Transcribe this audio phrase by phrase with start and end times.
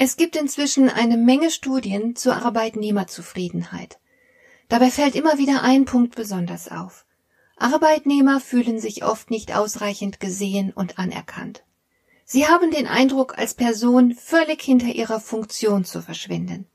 [0.00, 3.98] Es gibt inzwischen eine Menge Studien zur Arbeitnehmerzufriedenheit.
[4.68, 7.04] Dabei fällt immer wieder ein Punkt besonders auf.
[7.56, 11.64] Arbeitnehmer fühlen sich oft nicht ausreichend gesehen und anerkannt.
[12.24, 16.68] Sie haben den Eindruck, als Person völlig hinter ihrer Funktion zu verschwinden.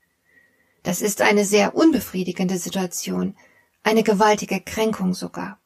[0.82, 3.36] Das ist eine sehr unbefriedigende Situation,
[3.82, 5.58] eine gewaltige Kränkung sogar.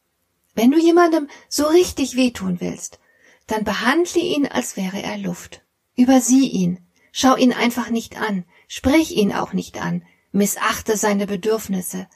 [0.55, 3.01] Wenn du jemandem so richtig wehtun willst,
[3.49, 5.65] dann behandle ihn, als wäre er Luft.
[5.97, 12.09] Übersieh ihn, Schau ihn einfach nicht an, sprich ihn auch nicht an, missachte seine Bedürfnisse,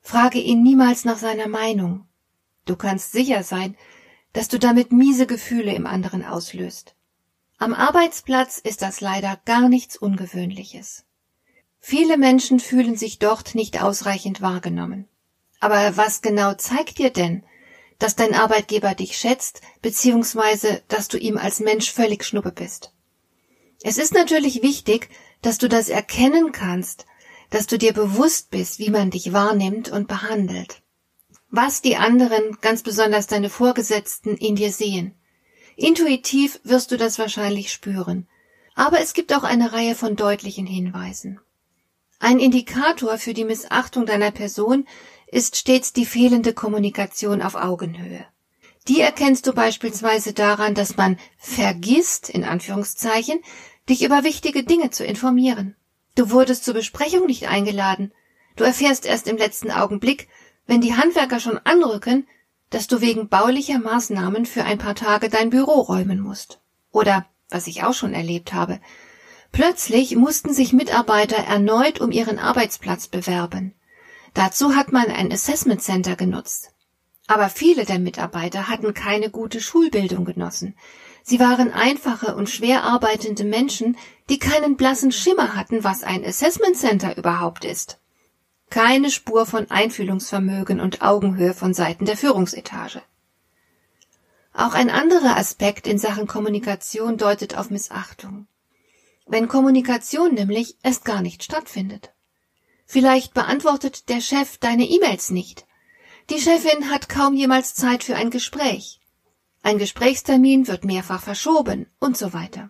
[0.00, 2.06] frage ihn niemals nach seiner Meinung.
[2.64, 3.76] Du kannst sicher sein,
[4.32, 6.94] dass du damit miese Gefühle im anderen auslöst.
[7.58, 11.04] Am Arbeitsplatz ist das leider gar nichts Ungewöhnliches.
[11.80, 15.08] Viele Menschen fühlen sich dort nicht ausreichend wahrgenommen.
[15.60, 17.42] Aber was genau zeigt dir denn,
[17.98, 22.92] dass dein Arbeitgeber dich schätzt, beziehungsweise dass du ihm als Mensch völlig schnuppe bist?
[23.82, 25.08] Es ist natürlich wichtig,
[25.42, 27.06] dass du das erkennen kannst,
[27.50, 30.82] dass du dir bewusst bist, wie man dich wahrnimmt und behandelt.
[31.50, 35.14] Was die anderen, ganz besonders deine Vorgesetzten, in dir sehen.
[35.76, 38.28] Intuitiv wirst du das wahrscheinlich spüren.
[38.74, 41.40] Aber es gibt auch eine Reihe von deutlichen Hinweisen.
[42.18, 44.86] Ein Indikator für die Missachtung deiner Person
[45.28, 48.26] ist stets die fehlende Kommunikation auf Augenhöhe.
[48.88, 53.40] Die erkennst du beispielsweise daran, dass man vergisst, in Anführungszeichen,
[53.88, 55.76] dich über wichtige Dinge zu informieren.
[56.14, 58.12] Du wurdest zur Besprechung nicht eingeladen.
[58.56, 60.28] Du erfährst erst im letzten Augenblick,
[60.66, 62.26] wenn die Handwerker schon anrücken,
[62.70, 66.60] dass du wegen baulicher Maßnahmen für ein paar Tage dein Büro räumen musst.
[66.90, 68.80] Oder, was ich auch schon erlebt habe,
[69.52, 73.74] plötzlich mussten sich Mitarbeiter erneut um ihren Arbeitsplatz bewerben.
[74.34, 76.72] Dazu hat man ein Assessment Center genutzt.
[77.28, 80.74] Aber viele der Mitarbeiter hatten keine gute Schulbildung genossen.
[81.22, 83.98] Sie waren einfache und schwer arbeitende Menschen,
[84.30, 88.00] die keinen blassen Schimmer hatten, was ein Assessment Center überhaupt ist.
[88.70, 93.02] Keine Spur von Einfühlungsvermögen und Augenhöhe von Seiten der Führungsetage.
[94.54, 98.46] Auch ein anderer Aspekt in Sachen Kommunikation deutet auf Missachtung.
[99.26, 102.14] Wenn Kommunikation nämlich erst gar nicht stattfindet.
[102.86, 105.67] Vielleicht beantwortet der Chef deine E-Mails nicht.
[106.30, 109.00] Die Chefin hat kaum jemals Zeit für ein Gespräch.
[109.62, 112.68] Ein Gesprächstermin wird mehrfach verschoben und so weiter.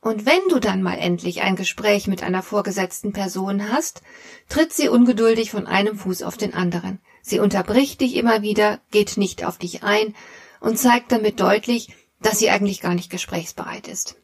[0.00, 4.02] Und wenn du dann mal endlich ein Gespräch mit einer vorgesetzten Person hast,
[4.48, 7.00] tritt sie ungeduldig von einem Fuß auf den anderen.
[7.22, 10.14] Sie unterbricht dich immer wieder, geht nicht auf dich ein
[10.60, 14.16] und zeigt damit deutlich, dass sie eigentlich gar nicht gesprächsbereit ist.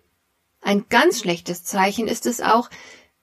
[0.60, 2.70] Ein ganz schlechtes Zeichen ist es auch,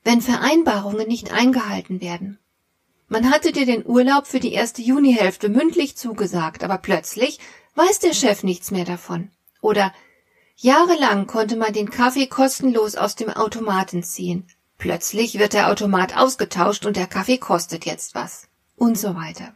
[0.03, 2.39] wenn Vereinbarungen nicht eingehalten werden.
[3.09, 7.39] Man hatte dir den Urlaub für die erste Junihälfte mündlich zugesagt, aber plötzlich
[7.73, 9.31] weiß der Chef nichts mehr davon.
[9.61, 9.91] Oder
[10.55, 14.47] jahrelang konnte man den Kaffee kostenlos aus dem Automaten ziehen.
[14.77, 18.47] Plötzlich wird der Automat ausgetauscht und der Kaffee kostet jetzt was.
[18.75, 19.55] Und so weiter.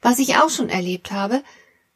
[0.00, 1.44] Was ich auch schon erlebt habe,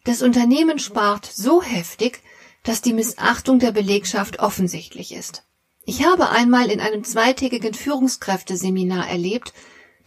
[0.04, 2.22] das Unternehmen spart so heftig,
[2.62, 5.44] dass die Missachtung der Belegschaft offensichtlich ist.
[5.84, 9.54] Ich habe einmal in einem zweitägigen Führungskräfteseminar erlebt,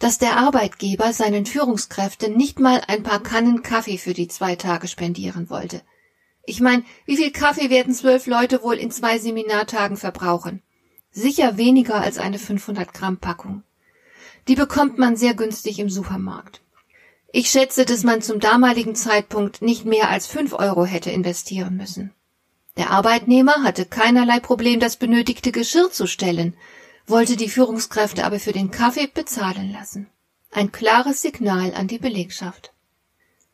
[0.02, 4.88] dass der Arbeitgeber seinen Führungskräften nicht mal ein paar Kannen Kaffee für die zwei Tage
[4.88, 5.80] spendieren wollte.
[6.44, 10.60] Ich meine, wie viel Kaffee werden zwölf Leute wohl in zwei Seminartagen verbrauchen?
[11.12, 13.62] Sicher weniger als eine 500 Gramm Packung.
[14.48, 16.62] Die bekommt man sehr günstig im Supermarkt.
[17.30, 22.12] Ich schätze, dass man zum damaligen Zeitpunkt nicht mehr als fünf Euro hätte investieren müssen.
[22.76, 26.56] Der Arbeitnehmer hatte keinerlei Problem, das benötigte Geschirr zu stellen,
[27.06, 30.08] wollte die Führungskräfte aber für den Kaffee bezahlen lassen.
[30.50, 32.72] Ein klares Signal an die Belegschaft.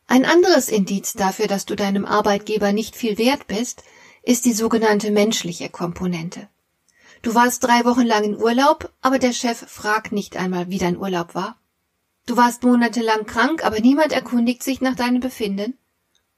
[0.07, 3.83] Ein anderes Indiz dafür, dass du deinem Arbeitgeber nicht viel wert bist,
[4.23, 6.49] ist die sogenannte menschliche Komponente.
[7.23, 10.97] Du warst drei Wochen lang in Urlaub, aber der Chef fragt nicht einmal, wie dein
[10.97, 11.59] Urlaub war.
[12.27, 15.79] Du warst monatelang krank, aber niemand erkundigt sich nach deinem Befinden.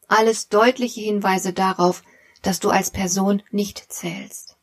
[0.08, 2.02] Alles deutliche Hinweise darauf,
[2.42, 4.56] dass du als Person nicht zählst.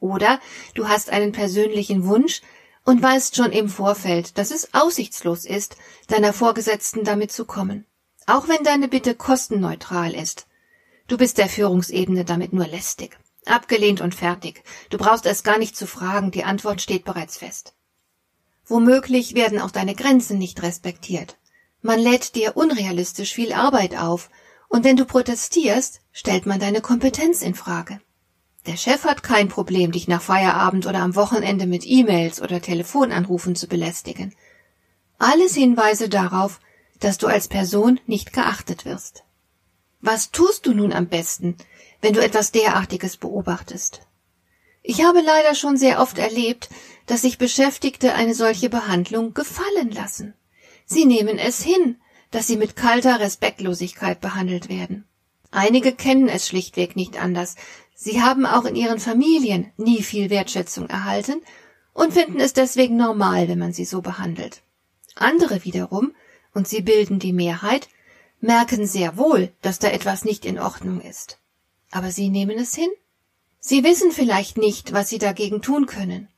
[0.00, 0.40] Oder
[0.74, 2.42] du hast einen persönlichen Wunsch
[2.84, 5.76] und weißt schon im Vorfeld, dass es aussichtslos ist,
[6.08, 7.86] deiner Vorgesetzten damit zu kommen.
[8.26, 10.46] Auch wenn deine Bitte kostenneutral ist.
[11.06, 13.18] Du bist der Führungsebene damit nur lästig.
[13.46, 14.62] Abgelehnt und fertig.
[14.90, 17.74] Du brauchst es gar nicht zu fragen, die Antwort steht bereits fest.
[18.66, 21.36] Womöglich werden auch deine Grenzen nicht respektiert.
[21.82, 24.30] Man lädt dir unrealistisch viel Arbeit auf,
[24.68, 28.00] und wenn du protestierst, stellt man deine Kompetenz in Frage.
[28.66, 33.56] Der Chef hat kein Problem, dich nach Feierabend oder am Wochenende mit E-Mails oder Telefonanrufen
[33.56, 34.34] zu belästigen.
[35.18, 36.60] Alles Hinweise darauf,
[36.98, 39.24] dass du als Person nicht geachtet wirst.
[40.00, 41.56] Was tust du nun am besten,
[42.00, 44.02] wenn du etwas derartiges beobachtest?
[44.82, 46.70] Ich habe leider schon sehr oft erlebt,
[47.06, 50.34] dass sich Beschäftigte eine solche Behandlung gefallen lassen.
[50.86, 51.96] Sie nehmen es hin,
[52.30, 55.06] dass sie mit kalter Respektlosigkeit behandelt werden.
[55.50, 57.56] Einige kennen es schlichtweg nicht anders.
[58.02, 61.42] Sie haben auch in ihren Familien nie viel Wertschätzung erhalten
[61.92, 64.62] und finden es deswegen normal, wenn man sie so behandelt.
[65.16, 66.14] Andere wiederum,
[66.54, 67.90] und sie bilden die Mehrheit,
[68.40, 71.36] merken sehr wohl, dass da etwas nicht in Ordnung ist.
[71.90, 72.88] Aber sie nehmen es hin.
[73.58, 76.28] Sie wissen vielleicht nicht, was sie dagegen tun können.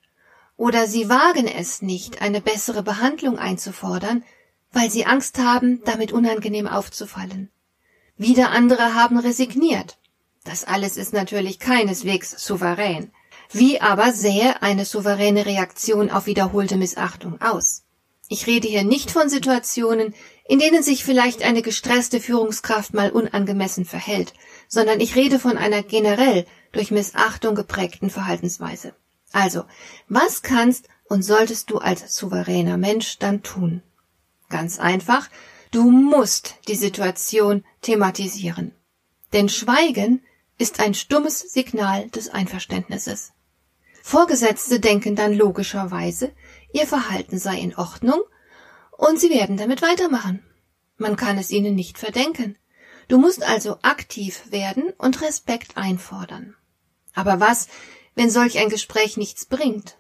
[0.57, 4.25] Oder sie wagen es nicht, eine bessere Behandlung einzufordern,
[4.73, 7.53] weil sie Angst haben, damit unangenehm aufzufallen.
[8.17, 9.97] Wieder andere haben resigniert.
[10.45, 13.13] Das alles ist natürlich keineswegs souverän.
[13.53, 17.85] Wie aber sähe eine souveräne Reaktion auf wiederholte Missachtung aus?
[18.29, 20.15] Ich rede hier nicht von Situationen,
[20.49, 24.33] in denen sich vielleicht eine gestresste Führungskraft mal unangemessen verhält,
[24.69, 28.95] sondern ich rede von einer generell durch Missachtung geprägten Verhaltensweise.
[29.33, 29.65] Also,
[30.09, 33.83] was kannst und solltest du als souveräner Mensch dann tun?
[34.49, 35.29] Ganz einfach,
[35.71, 38.75] du musst die Situation thematisieren.
[39.33, 40.23] Denn Schweigen
[40.59, 43.33] ist ein stummes Signal des Einverständnisses.
[44.03, 46.33] Vorgesetzte denken dann logischerweise,
[46.73, 48.21] ihr Verhalten sei in Ordnung
[48.91, 50.45] und sie werden damit weitermachen.
[50.97, 52.57] Man kann es ihnen nicht verdenken.
[53.09, 56.57] Du musst also aktiv werden und Respekt einfordern.
[57.15, 57.69] Aber was,
[58.15, 59.99] wenn solch ein Gespräch nichts bringt?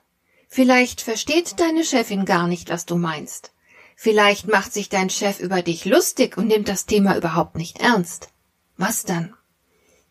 [0.49, 3.52] Vielleicht versteht deine Chefin gar nicht, was du meinst.
[3.96, 8.31] Vielleicht macht sich dein Chef über dich lustig und nimmt das Thema überhaupt nicht ernst.
[8.76, 9.34] Was dann?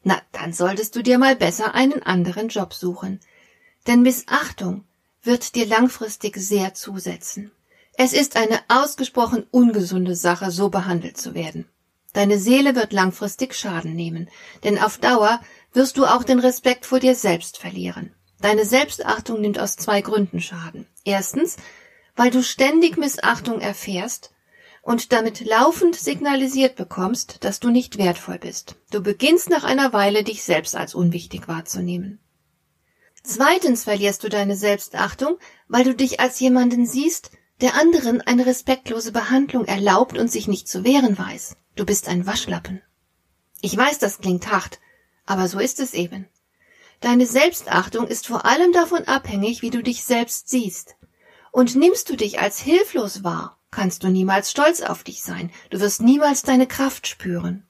[0.04, 3.20] Na, dann solltest du dir mal besser einen anderen Job suchen.
[3.88, 4.86] Denn Missachtung
[5.24, 7.52] wird dir langfristig sehr zusetzen.
[7.94, 11.68] Es ist eine ausgesprochen ungesunde Sache, so behandelt zu werden.
[12.14, 14.30] Deine Seele wird langfristig Schaden nehmen,
[14.64, 15.42] denn auf Dauer
[15.74, 18.14] wirst du auch den Respekt vor dir selbst verlieren.
[18.42, 20.88] Deine Selbstachtung nimmt aus zwei Gründen Schaden.
[21.06, 21.58] Erstens,
[22.16, 24.32] weil du ständig Missachtung erfährst
[24.82, 28.76] und damit laufend signalisiert bekommst, dass du nicht wertvoll bist.
[28.92, 32.20] Du beginnst nach einer Weile dich selbst als unwichtig wahrzunehmen.
[33.24, 35.38] Zweitens verlierst du deine Selbstachtung,
[35.68, 37.32] weil du dich als jemanden siehst,
[37.62, 41.56] der anderen eine respektlose Behandlung erlaubt und sich nicht zu wehren weiß.
[41.76, 42.82] Du bist ein Waschlappen.
[43.62, 44.80] Ich weiß, das klingt hart,
[45.28, 46.28] aber so ist es eben.
[47.00, 50.96] Deine Selbstachtung ist vor allem davon abhängig, wie du dich selbst siehst.
[51.52, 55.80] Und nimmst du dich als hilflos wahr, kannst du niemals stolz auf dich sein, du
[55.80, 57.66] wirst niemals deine Kraft spüren.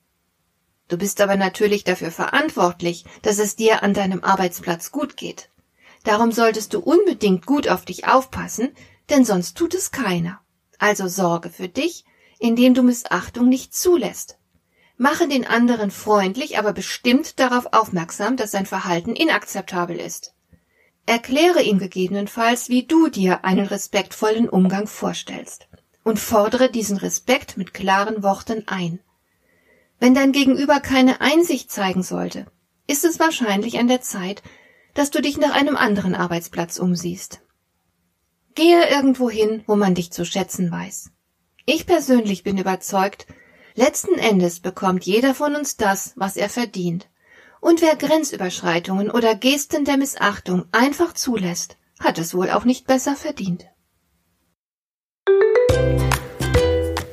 [0.88, 5.50] Du bist aber natürlich dafür verantwortlich, dass es dir an deinem Arbeitsplatz gut geht.
[6.04, 8.76] Darum solltest du unbedingt gut auf dich aufpassen,
[9.10, 10.42] denn sonst tut es keiner.
[10.80, 12.04] Also sorge für dich,
[12.40, 14.38] indem du Missachtung nicht zulässt.
[14.98, 20.34] Mache den anderen freundlich, aber bestimmt darauf aufmerksam, dass sein Verhalten inakzeptabel ist.
[21.06, 25.68] Erkläre ihm gegebenenfalls, wie du dir einen respektvollen Umgang vorstellst
[26.04, 29.00] und fordere diesen Respekt mit klaren Worten ein.
[30.00, 32.48] Wenn dein Gegenüber keine Einsicht zeigen sollte,
[32.88, 34.42] ist es wahrscheinlich an der Zeit,
[34.94, 37.42] dass du dich nach einem anderen Arbeitsplatz umsiehst.
[38.56, 41.12] Gehe irgendwo hin, wo man dich zu schätzen weiß.
[41.66, 43.28] Ich persönlich bin überzeugt,
[43.76, 47.08] letzten Endes bekommt jeder von uns das, was er verdient.
[47.62, 53.16] Und wer Grenzüberschreitungen oder Gesten der Missachtung einfach zulässt, hat es wohl auch nicht besser
[53.16, 53.68] verdient.